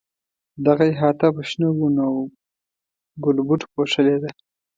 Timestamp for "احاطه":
0.93-1.27